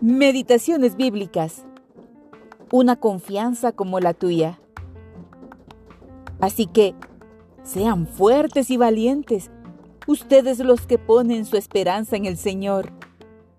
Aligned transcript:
Meditaciones 0.00 0.94
bíblicas. 0.94 1.66
Una 2.70 2.94
confianza 2.94 3.72
como 3.72 3.98
la 3.98 4.14
tuya. 4.14 4.60
Así 6.38 6.66
que, 6.66 6.94
sean 7.64 8.06
fuertes 8.06 8.70
y 8.70 8.76
valientes, 8.76 9.50
ustedes 10.06 10.60
los 10.60 10.86
que 10.86 10.98
ponen 10.98 11.44
su 11.44 11.56
esperanza 11.56 12.14
en 12.14 12.26
el 12.26 12.36
Señor. 12.36 12.92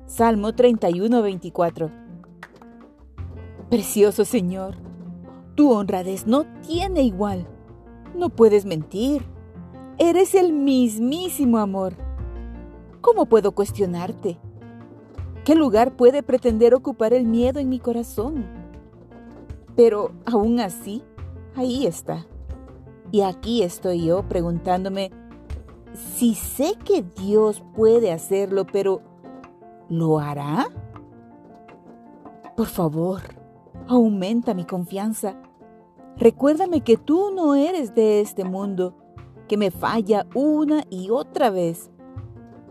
Salmo 0.06 0.56
31, 0.56 1.22
24. 1.22 1.92
Precioso 3.70 4.24
Señor, 4.24 4.78
tu 5.56 5.74
honradez 5.74 6.26
no 6.26 6.46
tiene 6.66 7.04
igual. 7.04 7.50
No 8.16 8.30
puedes 8.30 8.64
mentir. 8.64 9.26
Eres 9.98 10.34
el 10.36 10.54
mismísimo 10.54 11.58
amor. 11.58 11.96
¿Cómo 13.02 13.26
puedo 13.26 13.52
cuestionarte? 13.52 14.40
¿Qué 15.50 15.56
lugar 15.56 15.96
puede 15.96 16.22
pretender 16.22 16.76
ocupar 16.76 17.12
el 17.12 17.26
miedo 17.26 17.60
en 17.60 17.70
mi 17.70 17.80
corazón? 17.80 18.46
Pero 19.76 20.12
aún 20.24 20.60
así, 20.60 21.02
ahí 21.56 21.88
está. 21.88 22.28
Y 23.12 23.22
aquí 23.22 23.64
estoy 23.64 24.06
yo 24.06 24.22
preguntándome 24.30 25.10
si 25.96 26.36
sé 26.36 26.76
que 26.86 27.02
Dios 27.02 27.64
puede 27.76 28.12
hacerlo, 28.12 28.68
pero 28.72 29.02
¿lo 29.90 30.20
hará? 30.20 30.68
Por 32.56 32.68
favor, 32.68 33.22
aumenta 33.88 34.54
mi 34.54 34.66
confianza. 34.66 35.36
Recuérdame 36.18 36.82
que 36.82 36.96
tú 36.96 37.32
no 37.34 37.56
eres 37.56 37.96
de 37.96 38.22
este 38.22 38.44
mundo, 38.44 38.94
que 39.48 39.58
me 39.58 39.72
falla 39.72 40.28
una 40.36 40.84
y 40.92 41.10
otra 41.10 41.50
vez 41.50 41.90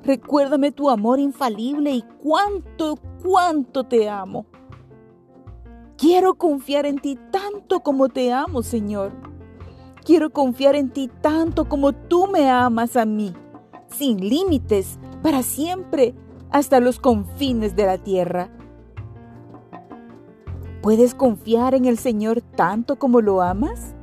Recuérdame 0.08 0.72
tu 0.72 0.88
amor 0.88 1.20
infalible 1.20 1.90
y 1.90 2.02
cuánto, 2.22 2.98
cuánto 3.22 3.84
te 3.84 4.08
amo. 4.08 4.46
Quiero 5.98 6.36
confiar 6.36 6.86
en 6.86 6.98
ti 6.98 7.18
tanto 7.30 7.80
como 7.80 8.08
te 8.08 8.32
amo, 8.32 8.62
Señor. 8.62 9.12
Quiero 10.06 10.30
confiar 10.30 10.76
en 10.76 10.88
ti 10.88 11.10
tanto 11.20 11.68
como 11.68 11.92
tú 11.92 12.26
me 12.26 12.48
amas 12.48 12.96
a 12.96 13.04
mí, 13.04 13.34
sin 13.88 14.26
límites, 14.26 14.98
para 15.22 15.42
siempre, 15.42 16.14
hasta 16.48 16.80
los 16.80 16.98
confines 16.98 17.76
de 17.76 17.84
la 17.84 17.98
tierra. 17.98 18.48
¿Puedes 20.80 21.14
confiar 21.14 21.74
en 21.74 21.84
el 21.84 21.98
Señor 21.98 22.40
tanto 22.40 22.98
como 22.98 23.20
lo 23.20 23.42
amas? 23.42 23.94